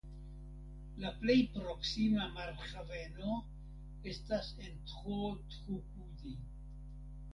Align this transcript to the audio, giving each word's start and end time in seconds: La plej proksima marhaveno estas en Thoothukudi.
La 1.01 1.09
plej 1.17 1.35
proksima 1.57 2.25
marhaveno 2.37 3.35
estas 4.13 4.49
en 4.69 4.81
Thoothukudi. 4.93 6.35